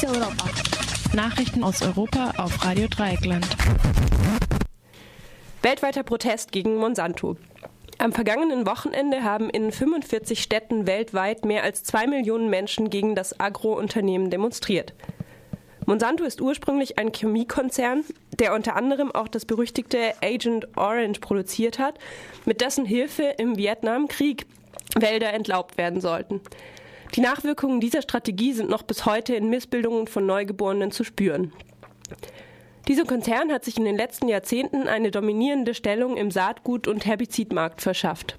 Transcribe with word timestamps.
Notizie 0.00 0.18
Europa. 0.18 0.44
Nachrichten 1.14 1.62
aus 1.62 1.82
Europa 1.82 2.32
auf 2.38 2.64
Radio 2.64 2.86
Dreieckland. 2.88 3.46
Weltweiter 5.62 6.02
Protest 6.04 6.52
gegen 6.52 6.76
Monsanto. 6.76 7.36
Am 7.98 8.12
vergangenen 8.12 8.66
Wochenende 8.66 9.24
haben 9.24 9.50
in 9.50 9.72
45 9.72 10.42
Städten 10.42 10.86
weltweit 10.86 11.44
mehr 11.44 11.64
als 11.64 11.82
zwei 11.82 12.06
Millionen 12.06 12.48
Menschen 12.48 12.88
gegen 12.88 13.14
das 13.14 13.38
Agrounternehmen 13.40 14.30
demonstriert. 14.30 14.94
Monsanto 15.84 16.24
ist 16.24 16.40
ursprünglich 16.40 16.98
ein 16.98 17.12
Chemiekonzern, 17.12 18.04
der 18.38 18.54
unter 18.54 18.76
anderem 18.76 19.12
auch 19.12 19.28
das 19.28 19.44
berüchtigte 19.44 20.14
Agent 20.22 20.66
Orange 20.78 21.20
produziert 21.20 21.78
hat, 21.78 21.98
mit 22.46 22.62
dessen 22.62 22.86
Hilfe 22.86 23.34
im 23.36 23.56
Vietnamkrieg 23.58 24.46
Wälder 24.96 25.32
entlaubt 25.34 25.76
werden 25.76 26.00
sollten. 26.00 26.40
Die 27.14 27.20
Nachwirkungen 27.20 27.80
dieser 27.80 28.02
Strategie 28.02 28.52
sind 28.52 28.70
noch 28.70 28.82
bis 28.82 29.04
heute 29.04 29.34
in 29.34 29.50
Missbildungen 29.50 30.06
von 30.06 30.26
Neugeborenen 30.26 30.92
zu 30.92 31.02
spüren. 31.02 31.52
Dieser 32.88 33.04
Konzern 33.04 33.52
hat 33.52 33.64
sich 33.64 33.76
in 33.76 33.84
den 33.84 33.96
letzten 33.96 34.28
Jahrzehnten 34.28 34.88
eine 34.88 35.10
dominierende 35.10 35.74
Stellung 35.74 36.16
im 36.16 36.30
Saatgut- 36.30 36.88
und 36.88 37.06
Herbizidmarkt 37.06 37.82
verschafft. 37.82 38.36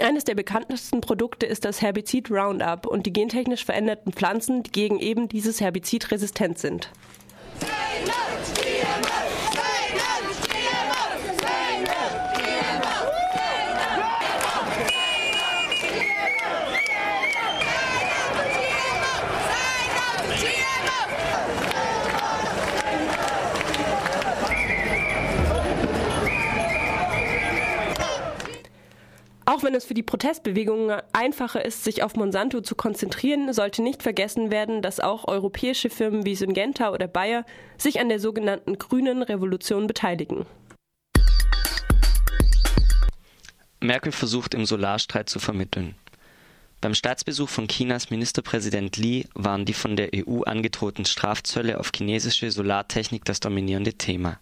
Eines 0.00 0.24
der 0.24 0.34
bekanntesten 0.34 1.00
Produkte 1.00 1.46
ist 1.46 1.64
das 1.64 1.82
Herbizid 1.82 2.30
Roundup 2.30 2.86
und 2.86 3.06
die 3.06 3.12
gentechnisch 3.12 3.64
veränderten 3.64 4.12
Pflanzen, 4.12 4.62
die 4.62 4.70
gegen 4.70 5.00
eben 5.00 5.28
dieses 5.28 5.60
Herbizid 5.60 6.10
resistent 6.10 6.58
sind. 6.58 6.90
Auch 29.58 29.64
wenn 29.64 29.74
es 29.74 29.86
für 29.86 29.94
die 29.94 30.04
Protestbewegung 30.04 30.92
einfacher 31.12 31.64
ist, 31.64 31.82
sich 31.82 32.04
auf 32.04 32.14
Monsanto 32.14 32.60
zu 32.60 32.76
konzentrieren, 32.76 33.52
sollte 33.52 33.82
nicht 33.82 34.04
vergessen 34.04 34.52
werden, 34.52 34.82
dass 34.82 35.00
auch 35.00 35.26
europäische 35.26 35.90
Firmen 35.90 36.24
wie 36.24 36.36
Syngenta 36.36 36.92
oder 36.92 37.08
Bayer 37.08 37.44
sich 37.76 37.98
an 37.98 38.08
der 38.08 38.20
sogenannten 38.20 38.78
grünen 38.78 39.20
Revolution 39.20 39.88
beteiligen. 39.88 40.46
Merkel 43.80 44.12
versucht 44.12 44.54
im 44.54 44.64
Solarstreit 44.64 45.28
zu 45.28 45.40
vermitteln. 45.40 45.96
Beim 46.80 46.94
Staatsbesuch 46.94 47.48
von 47.48 47.66
Chinas 47.66 48.10
Ministerpräsident 48.10 48.96
Li 48.96 49.26
waren 49.34 49.64
die 49.64 49.74
von 49.74 49.96
der 49.96 50.10
EU 50.14 50.42
angedrohten 50.42 51.04
Strafzölle 51.04 51.80
auf 51.80 51.90
chinesische 51.92 52.52
Solartechnik 52.52 53.24
das 53.24 53.40
dominierende 53.40 53.94
Thema. 53.94 54.38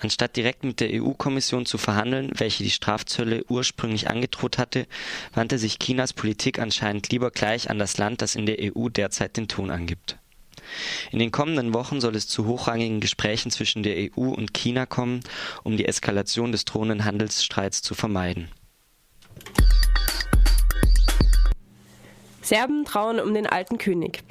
Anstatt 0.00 0.36
direkt 0.36 0.64
mit 0.64 0.80
der 0.80 0.88
EU-Kommission 0.94 1.66
zu 1.66 1.76
verhandeln, 1.76 2.32
welche 2.34 2.64
die 2.64 2.70
Strafzölle 2.70 3.44
ursprünglich 3.48 4.08
angedroht 4.08 4.56
hatte, 4.56 4.86
wandte 5.34 5.58
sich 5.58 5.78
Chinas 5.78 6.14
Politik 6.14 6.58
anscheinend 6.58 7.10
lieber 7.10 7.30
gleich 7.30 7.68
an 7.68 7.78
das 7.78 7.98
Land, 7.98 8.22
das 8.22 8.34
in 8.34 8.46
der 8.46 8.56
EU 8.60 8.88
derzeit 8.88 9.36
den 9.36 9.46
Ton 9.46 9.70
angibt. 9.70 10.16
In 11.10 11.18
den 11.18 11.30
kommenden 11.30 11.74
Wochen 11.74 12.00
soll 12.00 12.16
es 12.16 12.28
zu 12.28 12.46
hochrangigen 12.46 13.00
Gesprächen 13.00 13.50
zwischen 13.50 13.82
der 13.82 13.96
EU 13.96 14.28
und 14.28 14.54
China 14.54 14.86
kommen, 14.86 15.20
um 15.64 15.76
die 15.76 15.84
Eskalation 15.84 16.50
des 16.50 16.64
drohenden 16.64 17.04
Handelsstreits 17.04 17.82
zu 17.82 17.94
vermeiden. 17.94 18.48
Serben 22.40 22.86
trauen 22.86 23.20
um 23.20 23.34
den 23.34 23.46
alten 23.46 23.76
König. 23.76 24.22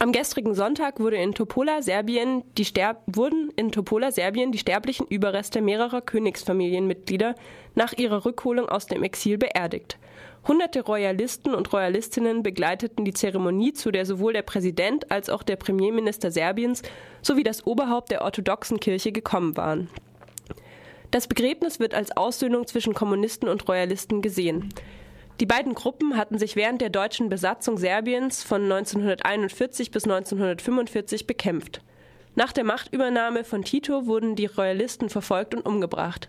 Am 0.00 0.12
gestrigen 0.12 0.54
Sonntag 0.54 1.00
wurde 1.00 1.16
in 1.16 1.34
Topola, 1.34 1.82
Serbien, 1.82 2.44
die 2.56 2.64
wurden 3.06 3.50
in 3.56 3.72
Topola, 3.72 4.12
Serbien 4.12 4.52
die 4.52 4.58
sterblichen 4.58 5.08
Überreste 5.08 5.60
mehrerer 5.60 6.00
Königsfamilienmitglieder 6.02 7.34
nach 7.74 7.94
ihrer 7.94 8.24
Rückholung 8.24 8.68
aus 8.68 8.86
dem 8.86 9.02
Exil 9.02 9.38
beerdigt. 9.38 9.98
Hunderte 10.46 10.82
Royalisten 10.82 11.52
und 11.52 11.72
Royalistinnen 11.72 12.44
begleiteten 12.44 13.04
die 13.04 13.12
Zeremonie, 13.12 13.72
zu 13.72 13.90
der 13.90 14.06
sowohl 14.06 14.34
der 14.34 14.42
Präsident 14.42 15.10
als 15.10 15.30
auch 15.30 15.42
der 15.42 15.56
Premierminister 15.56 16.30
Serbiens 16.30 16.82
sowie 17.20 17.42
das 17.42 17.66
Oberhaupt 17.66 18.12
der 18.12 18.22
orthodoxen 18.22 18.78
Kirche 18.78 19.10
gekommen 19.10 19.56
waren. 19.56 19.90
Das 21.10 21.26
Begräbnis 21.26 21.80
wird 21.80 21.94
als 21.94 22.16
Aussöhnung 22.16 22.68
zwischen 22.68 22.94
Kommunisten 22.94 23.48
und 23.48 23.66
Royalisten 23.66 24.22
gesehen. 24.22 24.72
Die 25.40 25.46
beiden 25.46 25.74
Gruppen 25.74 26.16
hatten 26.16 26.36
sich 26.36 26.56
während 26.56 26.80
der 26.80 26.90
deutschen 26.90 27.28
Besatzung 27.28 27.78
Serbiens 27.78 28.42
von 28.42 28.64
1941 28.64 29.92
bis 29.92 30.02
1945 30.04 31.28
bekämpft. 31.28 31.80
Nach 32.34 32.52
der 32.52 32.64
Machtübernahme 32.64 33.44
von 33.44 33.62
Tito 33.62 34.06
wurden 34.06 34.34
die 34.34 34.46
Royalisten 34.46 35.08
verfolgt 35.08 35.54
und 35.54 35.64
umgebracht. 35.64 36.28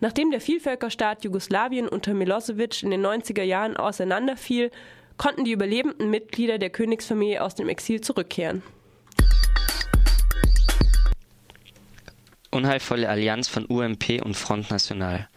Nachdem 0.00 0.30
der 0.30 0.40
Vielvölkerstaat 0.40 1.22
Jugoslawien 1.24 1.86
unter 1.86 2.14
Milosevic 2.14 2.82
in 2.82 2.90
den 2.90 3.04
90er 3.04 3.42
Jahren 3.42 3.76
auseinanderfiel, 3.76 4.70
konnten 5.18 5.44
die 5.44 5.52
überlebenden 5.52 6.08
Mitglieder 6.08 6.58
der 6.58 6.70
Königsfamilie 6.70 7.42
aus 7.42 7.56
dem 7.56 7.68
Exil 7.68 8.00
zurückkehren. 8.00 8.62
Unheilvolle 12.50 13.08
Allianz 13.08 13.48
von 13.48 13.66
UMP 13.66 14.22
und 14.24 14.34
Front 14.34 14.70
National. 14.70 15.28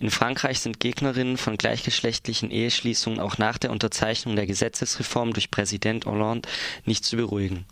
In 0.00 0.10
Frankreich 0.10 0.60
sind 0.60 0.80
Gegnerinnen 0.80 1.36
von 1.36 1.58
gleichgeschlechtlichen 1.58 2.50
Eheschließungen 2.50 3.20
auch 3.20 3.36
nach 3.36 3.58
der 3.58 3.70
Unterzeichnung 3.70 4.34
der 4.34 4.46
Gesetzesreform 4.46 5.34
durch 5.34 5.50
Präsident 5.50 6.06
Hollande 6.06 6.48
nicht 6.86 7.04
zu 7.04 7.16
beruhigen. 7.16 7.66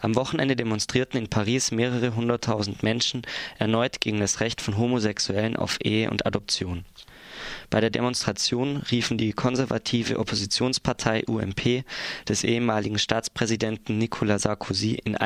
Am 0.00 0.14
Wochenende 0.14 0.54
demonstrierten 0.54 1.18
in 1.18 1.28
Paris 1.28 1.72
mehrere 1.72 2.14
hunderttausend 2.14 2.84
Menschen 2.84 3.22
erneut 3.58 4.00
gegen 4.00 4.20
das 4.20 4.38
Recht 4.38 4.60
von 4.60 4.78
Homosexuellen 4.78 5.56
auf 5.56 5.78
Ehe 5.82 6.10
und 6.10 6.26
Adoption. 6.26 6.84
Bei 7.70 7.80
der 7.80 7.90
Demonstration 7.90 8.76
riefen 8.76 9.18
die 9.18 9.32
konservative 9.32 10.20
Oppositionspartei 10.20 11.24
UMP 11.26 11.84
des 12.28 12.44
ehemaligen 12.44 13.00
Staatspräsidenten 13.00 13.98
Nicolas 13.98 14.42
Sarkozy 14.42 14.92
in 15.04 15.16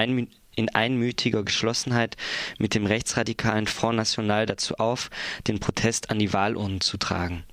in 0.58 0.68
einmütiger 0.68 1.42
Geschlossenheit 1.44 2.16
mit 2.58 2.74
dem 2.74 2.84
rechtsradikalen 2.84 3.66
Front 3.66 3.96
National 3.96 4.44
dazu 4.44 4.74
auf, 4.76 5.10
den 5.46 5.60
Protest 5.60 6.10
an 6.10 6.18
die 6.18 6.32
Wahlurnen 6.32 6.80
zu 6.80 6.98
tragen. 6.98 7.44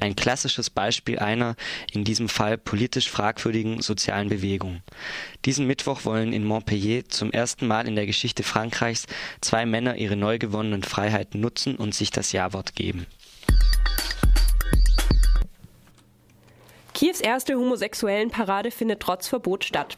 Ein 0.00 0.16
klassisches 0.16 0.70
Beispiel 0.70 1.18
einer, 1.18 1.54
in 1.92 2.04
diesem 2.04 2.28
Fall 2.28 2.56
politisch 2.56 3.10
fragwürdigen 3.10 3.82
sozialen 3.82 4.28
Bewegung. 4.28 4.82
Diesen 5.44 5.66
Mittwoch 5.66 6.04
wollen 6.04 6.32
in 6.32 6.44
Montpellier 6.44 7.08
zum 7.08 7.32
ersten 7.32 7.66
Mal 7.66 7.86
in 7.86 7.94
der 7.94 8.06
Geschichte 8.06 8.42
Frankreichs 8.42 9.06
zwei 9.40 9.66
Männer 9.66 9.96
ihre 9.96 10.16
neu 10.16 10.38
gewonnenen 10.38 10.82
Freiheiten 10.82 11.40
nutzen 11.40 11.76
und 11.76 11.94
sich 11.94 12.10
das 12.10 12.32
Ja-Wort 12.32 12.74
geben. 12.74 13.06
Kiews 16.94 17.20
erste 17.20 17.54
Homosexuellenparade 17.54 18.72
findet 18.72 19.00
trotz 19.00 19.28
Verbot 19.28 19.64
statt. 19.64 19.96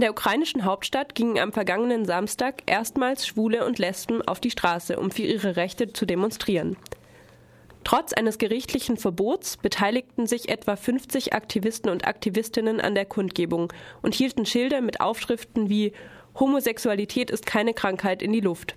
In 0.00 0.04
der 0.04 0.12
ukrainischen 0.12 0.64
Hauptstadt 0.64 1.14
gingen 1.14 1.38
am 1.38 1.52
vergangenen 1.52 2.06
Samstag 2.06 2.62
erstmals 2.64 3.26
Schwule 3.26 3.66
und 3.66 3.78
Lesben 3.78 4.22
auf 4.22 4.40
die 4.40 4.50
Straße, 4.50 4.98
um 4.98 5.10
für 5.10 5.24
ihre 5.24 5.56
Rechte 5.56 5.92
zu 5.92 6.06
demonstrieren. 6.06 6.78
Trotz 7.84 8.14
eines 8.14 8.38
gerichtlichen 8.38 8.96
Verbots 8.96 9.58
beteiligten 9.58 10.26
sich 10.26 10.48
etwa 10.48 10.76
50 10.76 11.34
Aktivisten 11.34 11.90
und 11.90 12.06
Aktivistinnen 12.06 12.80
an 12.80 12.94
der 12.94 13.04
Kundgebung 13.04 13.74
und 14.00 14.14
hielten 14.14 14.46
Schilder 14.46 14.80
mit 14.80 15.02
Aufschriften 15.02 15.68
wie 15.68 15.92
Homosexualität 16.34 17.30
ist 17.30 17.44
keine 17.44 17.74
Krankheit 17.74 18.22
in 18.22 18.32
die 18.32 18.40
Luft. 18.40 18.76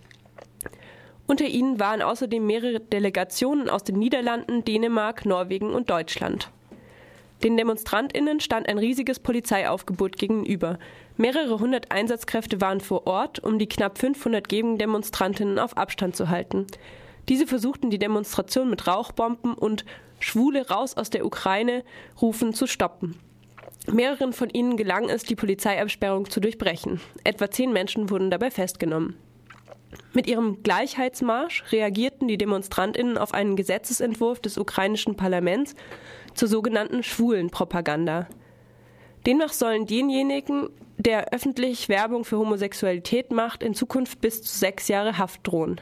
Unter 1.26 1.46
ihnen 1.46 1.80
waren 1.80 2.02
außerdem 2.02 2.46
mehrere 2.46 2.82
Delegationen 2.82 3.70
aus 3.70 3.86
den 3.86 3.98
Niederlanden, 3.98 4.66
Dänemark, 4.66 5.26
Norwegen 5.26 5.74
und 5.74 5.90
Deutschland. 5.90 6.52
Den 7.44 7.58
Demonstrantinnen 7.58 8.40
stand 8.40 8.70
ein 8.70 8.78
riesiges 8.78 9.20
Polizeiaufgebot 9.20 10.18
gegenüber. 10.18 10.80
Mehrere 11.18 11.60
hundert 11.60 11.92
Einsatzkräfte 11.92 12.62
waren 12.62 12.80
vor 12.80 13.06
Ort, 13.06 13.44
um 13.44 13.60
die 13.60 13.68
knapp 13.68 13.98
500 13.98 14.48
Gegendemonstrantinnen 14.48 15.60
auf 15.60 15.76
Abstand 15.76 16.16
zu 16.16 16.30
halten. 16.30 16.68
Diese 17.28 17.46
versuchten 17.46 17.90
die 17.90 18.00
Demonstration 18.00 18.70
mit 18.70 18.88
Rauchbomben 18.88 19.54
und 19.56 19.84
Schwule 20.20 20.70
raus 20.70 20.96
aus 20.96 21.10
der 21.10 21.26
Ukraine 21.26 21.84
rufen 22.22 22.54
zu 22.54 22.66
stoppen. 22.66 23.20
Mehreren 23.92 24.32
von 24.32 24.50
ihnen 24.50 24.78
gelang 24.78 25.10
es, 25.10 25.24
die 25.24 25.36
Polizeiabsperrung 25.36 26.30
zu 26.30 26.40
durchbrechen. 26.40 27.02
Etwa 27.26 27.52
zehn 27.52 27.74
Menschen 27.74 28.10
wurden 28.10 28.32
dabei 28.32 28.50
festgenommen. 28.52 29.18
Mit 30.14 30.28
ihrem 30.28 30.62
Gleichheitsmarsch 30.62 31.64
reagierten 31.72 32.28
die 32.28 32.38
Demonstrantinnen 32.38 33.18
auf 33.18 33.34
einen 33.34 33.56
Gesetzesentwurf 33.56 34.40
des 34.40 34.60
ukrainischen 34.60 35.16
Parlaments 35.16 35.76
zur 36.36 36.48
sogenannten 36.48 37.02
Schwulenpropaganda. 37.02 38.28
Demnach 39.26 39.54
sollen 39.54 39.88
denjenigen, 39.88 40.70
der 40.98 41.34
öffentlich 41.34 41.90
Werbung 41.90 42.26
für 42.26 42.38
Homosexualität 42.38 43.32
macht, 43.32 43.64
in 43.64 43.74
Zukunft 43.74 44.22
bis 44.22 44.44
zu 44.44 44.56
sechs 44.56 44.88
Jahre 44.88 45.18
Haft 45.18 45.48
drohen. 45.48 45.82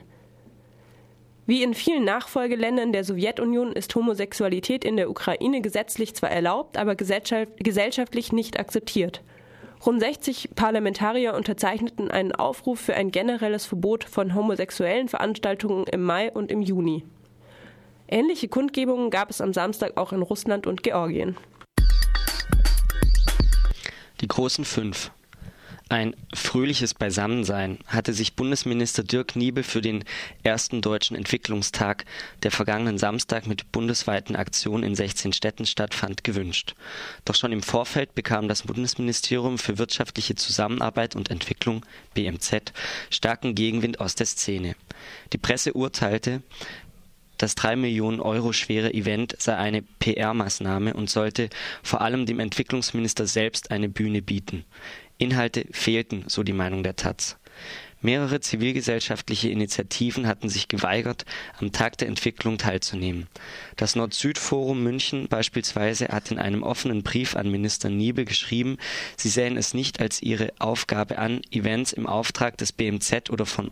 Wie 1.46 1.64
in 1.64 1.74
vielen 1.74 2.06
Nachfolgeländern 2.06 2.94
der 2.94 3.04
Sowjetunion 3.04 3.74
ist 3.74 3.94
Homosexualität 3.96 4.86
in 4.86 4.96
der 4.96 5.10
Ukraine 5.10 5.60
gesetzlich 5.60 6.16
zwar 6.16 6.32
erlaubt, 6.32 6.78
aber 6.78 6.96
gesellschaftlich 6.96 8.32
nicht 8.32 8.58
akzeptiert. 8.60 9.22
Rund 9.84 10.00
60 10.00 10.52
Parlamentarier 10.54 11.34
unterzeichneten 11.34 12.12
einen 12.12 12.34
Aufruf 12.34 12.80
für 12.80 12.94
ein 12.94 13.10
generelles 13.10 13.66
Verbot 13.66 14.04
von 14.04 14.36
homosexuellen 14.36 15.08
Veranstaltungen 15.08 15.86
im 15.88 16.04
Mai 16.04 16.32
und 16.32 16.52
im 16.52 16.62
Juni. 16.62 17.04
Ähnliche 18.08 18.48
Kundgebungen 18.48 19.10
gab 19.10 19.32
es 19.32 19.42
am 19.42 19.54
Samstag 19.54 19.98
auch 19.98 20.14
in 20.14 20.22
Russland 20.22 20.68
und 20.68 20.84
Georgien. 20.84 21.36
Die 24.20 24.28
großen 24.28 24.66
fünf. 24.66 25.12
Ein 25.92 26.16
fröhliches 26.34 26.94
Beisammensein 26.94 27.78
hatte 27.86 28.14
sich 28.14 28.38
Bundesminister 28.38 29.04
Dirk 29.04 29.36
Niebel 29.36 29.62
für 29.62 29.82
den 29.82 30.06
ersten 30.42 30.82
Deutschen 30.82 31.18
Entwicklungstag, 31.18 32.06
der 32.44 32.52
vergangenen 32.52 32.98
Samstag 32.98 33.46
mit 33.46 33.74
bundesweiten 33.74 34.38
Aktionen 34.38 34.86
in 34.86 34.96
16 34.96 35.34
Städten 35.34 35.66
stattfand, 35.66 36.24
gewünscht. 36.24 36.76
Doch 37.26 37.36
schon 37.36 37.52
im 37.52 37.62
Vorfeld 37.62 38.16
bekam 38.16 38.48
das 38.48 38.62
Bundesministerium 38.62 39.58
für 39.58 39.80
wirtschaftliche 39.80 40.36
Zusammenarbeit 40.36 41.14
und 41.18 41.30
Entwicklung 41.30 41.86
BMZ 42.14 42.72
starken 43.10 43.54
Gegenwind 43.54 44.00
aus 44.00 44.16
der 44.16 44.28
Szene. 44.28 44.78
Die 45.34 45.40
Presse 45.40 45.74
urteilte, 45.74 46.42
das 47.38 47.56
drei 47.56 47.76
Millionen 47.76 48.22
Euro 48.22 48.54
schwere 48.54 48.94
Event 48.94 49.36
sei 49.40 49.58
eine 49.58 49.82
PR-Maßnahme 49.82 50.94
und 50.94 51.10
sollte 51.10 51.50
vor 51.84 52.00
allem 52.00 52.26
dem 52.28 52.40
Entwicklungsminister 52.40 53.26
selbst 53.26 53.72
eine 53.72 53.90
Bühne 53.90 54.22
bieten. 54.22 54.64
Inhalte 55.22 55.66
fehlten, 55.72 56.24
so 56.28 56.42
die 56.42 56.52
Meinung 56.52 56.82
der 56.82 56.96
taz. 56.96 57.38
Mehrere 58.02 58.40
zivilgesellschaftliche 58.40 59.50
Initiativen 59.50 60.26
hatten 60.26 60.50
sich 60.50 60.68
geweigert, 60.68 61.26
am 61.60 61.72
Tag 61.72 62.00
der 62.00 62.08
Entwicklung 62.08 62.58
teilzunehmen. 62.58 63.28
Das 63.76 63.96
Nord-Süd-Forum 63.96 64.82
München 64.82 65.28
beispielsweise 65.28 66.08
hat 66.08 66.32
in 66.32 66.40
einem 66.40 66.64
offenen 66.64 67.04
Brief 67.04 67.36
an 67.36 67.52
Minister 67.52 67.90
Niebel 67.90 68.26
geschrieben, 68.26 68.78
sie 69.16 69.30
sähen 69.30 69.58
es 69.58 69.76
nicht 69.76 70.00
als 70.02 70.24
ihre 70.24 70.52
Aufgabe 70.58 71.20
an, 71.20 71.42
Events 71.52 71.94
im 71.94 72.08
Auftrag 72.08 72.58
des 72.58 72.72
BMZ 72.72 73.30
oder 73.30 73.46
von 73.46 73.70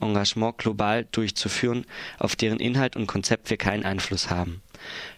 Engagement 0.00 0.56
global 0.56 1.06
durchzuführen, 1.12 1.84
auf 2.18 2.36
deren 2.36 2.60
Inhalt 2.60 2.96
und 2.96 3.06
Konzept 3.06 3.50
wir 3.50 3.58
keinen 3.58 3.84
Einfluss 3.84 4.30
haben 4.30 4.62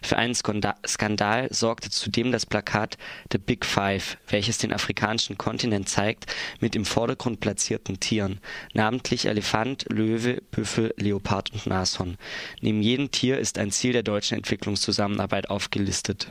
für 0.02 0.16
einen 0.16 0.34
Skandal 0.34 1.48
sorgte 1.50 1.90
zudem 1.90 2.32
das 2.32 2.46
Plakat 2.46 2.96
The 3.32 3.38
Big 3.38 3.64
Five, 3.64 4.16
welches 4.28 4.58
den 4.58 4.72
afrikanischen 4.72 5.38
Kontinent 5.38 5.88
zeigt, 5.88 6.26
mit 6.60 6.76
im 6.76 6.84
Vordergrund 6.84 7.40
platzierten 7.40 8.00
Tieren, 8.00 8.40
namentlich 8.72 9.26
Elefant, 9.26 9.86
Löwe, 9.90 10.42
Büffel, 10.50 10.94
Leopard 10.96 11.52
und 11.52 11.66
Nashorn. 11.66 12.16
Neben 12.60 12.82
jedem 12.82 13.10
Tier 13.10 13.38
ist 13.38 13.58
ein 13.58 13.70
Ziel 13.70 13.92
der 13.92 14.02
deutschen 14.02 14.36
Entwicklungszusammenarbeit 14.36 15.50
aufgelistet. 15.50 16.30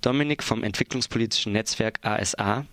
Dominik 0.00 0.42
vom 0.42 0.64
entwicklungspolitischen 0.64 1.52
Netzwerk 1.52 1.98
ASA 2.02 2.64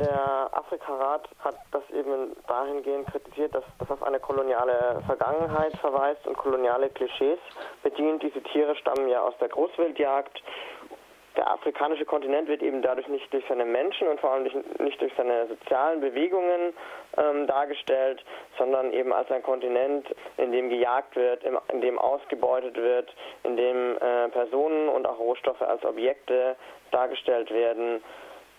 der 0.00 0.50
Afrikarat 0.52 1.28
hat 1.40 1.56
das 1.72 1.82
eben 1.90 2.34
dahingehend 2.46 3.06
kritisiert, 3.08 3.54
dass 3.54 3.64
das 3.78 3.90
auf 3.90 4.02
eine 4.02 4.18
koloniale 4.18 5.02
Vergangenheit 5.06 5.76
verweist 5.76 6.26
und 6.26 6.36
koloniale 6.38 6.88
Klischees 6.88 7.38
bedient. 7.82 8.22
Diese 8.22 8.42
Tiere 8.42 8.74
stammen 8.76 9.08
ja 9.08 9.20
aus 9.20 9.34
der 9.40 9.48
Großwildjagd. 9.48 10.42
Der 11.36 11.48
afrikanische 11.48 12.04
Kontinent 12.04 12.48
wird 12.48 12.62
eben 12.62 12.82
dadurch 12.82 13.06
nicht 13.08 13.32
durch 13.32 13.44
seine 13.48 13.64
Menschen 13.64 14.08
und 14.08 14.20
vor 14.20 14.32
allem 14.32 14.50
nicht 14.78 15.00
durch 15.00 15.12
seine 15.16 15.46
sozialen 15.46 16.00
Bewegungen 16.00 16.72
ähm, 17.16 17.46
dargestellt, 17.46 18.24
sondern 18.58 18.92
eben 18.92 19.12
als 19.12 19.30
ein 19.30 19.42
Kontinent, 19.42 20.06
in 20.38 20.50
dem 20.50 20.70
gejagt 20.70 21.14
wird, 21.14 21.44
in 21.72 21.80
dem 21.80 21.98
ausgebeutet 21.98 22.76
wird, 22.76 23.14
in 23.44 23.56
dem 23.56 23.96
äh, 23.98 24.28
Personen 24.30 24.88
und 24.88 25.06
auch 25.06 25.18
Rohstoffe 25.18 25.62
als 25.62 25.84
Objekte 25.84 26.56
dargestellt 26.90 27.50
werden 27.52 28.02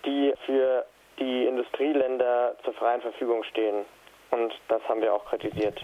die 0.06 0.33
für 0.45 0.86
die 1.19 1.45
Industrieländer 1.45 2.56
zur 2.63 2.74
freien 2.74 3.01
Verfügung 3.01 3.44
stehen. 3.44 3.86
Und 4.31 4.53
das 4.68 4.81
haben 4.88 5.01
wir 5.01 5.13
auch 5.13 5.25
kritisiert. 5.25 5.80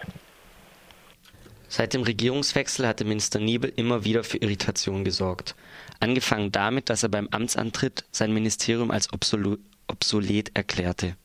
Seit 1.70 1.92
dem 1.92 2.02
Regierungswechsel 2.02 2.88
hatte 2.88 3.04
Minister 3.04 3.38
Niebel 3.38 3.70
immer 3.76 4.04
wieder 4.04 4.24
für 4.24 4.38
Irritation 4.38 5.04
gesorgt. 5.04 5.54
Angefangen 6.00 6.50
damit, 6.50 6.88
dass 6.88 7.02
er 7.02 7.10
beim 7.10 7.28
Amtsantritt 7.30 8.04
sein 8.10 8.32
Ministerium 8.32 8.90
als 8.90 9.08
obsolet 9.12 10.56
erklärte. 10.56 11.16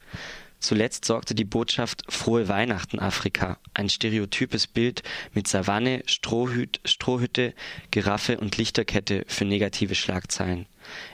Zuletzt 0.64 1.04
sorgte 1.04 1.36
die 1.36 1.44
Botschaft 1.44 2.04
Frohe 2.08 2.48
Weihnachten 2.48 2.98
Afrika, 2.98 3.58
ein 3.74 3.90
stereotypes 3.90 4.66
Bild 4.66 5.04
mit 5.34 5.46
Savanne, 5.46 6.04
Strohhüt, 6.06 6.80
Strohhütte, 6.86 7.54
Giraffe 7.92 8.40
und 8.40 8.56
Lichterkette 8.56 9.26
für 9.28 9.44
negative 9.44 9.94
Schlagzeilen. 9.94 10.66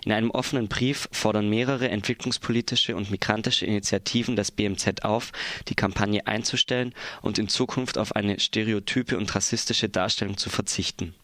In 0.06 0.12
einem 0.12 0.30
offenen 0.30 0.68
Brief 0.68 1.10
fordern 1.12 1.50
mehrere 1.50 1.90
entwicklungspolitische 1.90 2.96
und 2.96 3.10
migrantische 3.10 3.66
Initiativen 3.66 4.36
das 4.36 4.52
BMZ 4.52 5.04
auf, 5.04 5.32
die 5.68 5.76
Kampagne 5.76 6.28
einzustellen 6.28 6.94
und 7.24 7.40
in 7.40 7.50
Zukunft 7.50 7.98
auf 7.98 8.16
eine 8.16 8.40
stereotype 8.40 9.18
und 9.18 9.34
rassistische 9.34 9.90
Darstellung 9.90 10.38
zu 10.38 10.52
verzichten. 10.52 11.16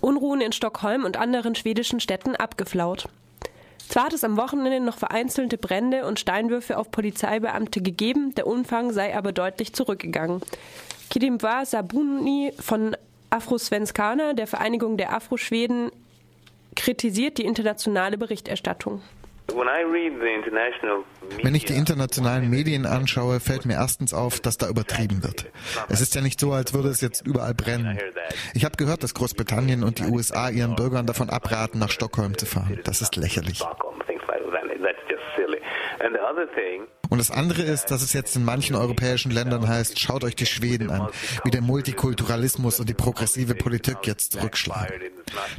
Unruhen 0.00 0.40
in 0.40 0.52
Stockholm 0.52 1.04
und 1.04 1.18
anderen 1.18 1.54
schwedischen 1.54 2.00
Städten 2.00 2.36
abgeflaut. 2.36 3.10
Zwar 3.90 4.04
hat 4.04 4.12
es 4.12 4.22
am 4.22 4.36
Wochenende 4.36 4.78
noch 4.78 4.98
vereinzelte 4.98 5.58
Brände 5.58 6.06
und 6.06 6.20
Steinwürfe 6.20 6.78
auf 6.78 6.92
Polizeibeamte 6.92 7.82
gegeben, 7.82 8.32
der 8.36 8.46
Umfang 8.46 8.92
sei 8.92 9.16
aber 9.16 9.32
deutlich 9.32 9.72
zurückgegangen. 9.72 10.42
Kidimwa 11.10 11.66
Sabuni 11.66 12.52
von 12.56 12.96
Afrosvenskana, 13.30 14.34
der 14.34 14.46
Vereinigung 14.46 14.96
der 14.96 15.12
Afroschweden, 15.12 15.90
kritisiert 16.76 17.38
die 17.38 17.44
internationale 17.44 18.16
Berichterstattung. 18.16 19.02
Wenn 21.42 21.54
ich 21.54 21.64
die 21.64 21.74
internationalen 21.74 22.50
Medien 22.50 22.86
anschaue, 22.86 23.40
fällt 23.40 23.66
mir 23.66 23.74
erstens 23.74 24.12
auf, 24.12 24.40
dass 24.40 24.56
da 24.56 24.68
übertrieben 24.68 25.22
wird. 25.22 25.46
Es 25.88 26.00
ist 26.00 26.14
ja 26.14 26.20
nicht 26.20 26.40
so, 26.40 26.52
als 26.52 26.74
würde 26.74 26.88
es 26.88 27.00
jetzt 27.00 27.26
überall 27.26 27.54
brennen. 27.54 27.98
Ich 28.54 28.64
habe 28.64 28.76
gehört, 28.76 29.02
dass 29.02 29.14
Großbritannien 29.14 29.82
und 29.82 29.98
die 29.98 30.04
USA 30.04 30.48
ihren 30.50 30.76
Bürgern 30.76 31.06
davon 31.06 31.30
abraten, 31.30 31.78
nach 31.78 31.90
Stockholm 31.90 32.36
zu 32.36 32.46
fahren. 32.46 32.78
Das 32.84 33.02
ist 33.02 33.16
lächerlich. 33.16 33.62
Und 37.10 37.18
das 37.18 37.30
andere 37.30 37.62
ist, 37.62 37.90
dass 37.90 38.02
es 38.02 38.12
jetzt 38.12 38.36
in 38.36 38.44
manchen 38.44 38.76
europäischen 38.76 39.30
Ländern 39.30 39.68
heißt, 39.68 39.98
schaut 39.98 40.24
euch 40.24 40.36
die 40.36 40.46
Schweden 40.46 40.90
an, 40.90 41.08
wie 41.44 41.50
der 41.50 41.60
Multikulturalismus 41.60 42.80
und 42.80 42.88
die 42.88 42.94
progressive 42.94 43.54
Politik 43.54 43.98
jetzt 44.04 44.32
zurückschlagen. 44.32 45.00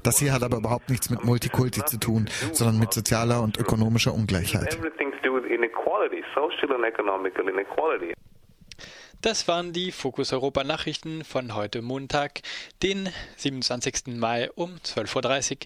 Das 0.03 0.19
hier 0.19 0.33
hat 0.33 0.43
aber 0.43 0.57
überhaupt 0.57 0.89
nichts 0.89 1.09
mit 1.09 1.23
Multikulti 1.23 1.83
zu 1.85 1.97
tun, 1.99 2.29
sondern 2.53 2.79
mit 2.79 2.93
sozialer 2.93 3.41
und 3.41 3.57
ökonomischer 3.57 4.13
Ungleichheit. 4.13 4.77
Das 9.21 9.47
waren 9.47 9.71
die 9.71 9.91
Fokus 9.91 10.33
Europa 10.33 10.63
Nachrichten 10.63 11.23
von 11.23 11.53
heute 11.53 11.83
Montag, 11.83 12.41
den 12.81 13.07
27. 13.37 14.15
Mai 14.15 14.49
um 14.55 14.77
12.30 14.77 15.51
Uhr. 15.51 15.57